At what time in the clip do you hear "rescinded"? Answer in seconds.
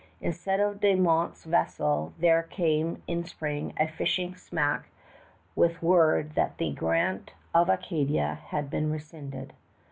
8.89-9.53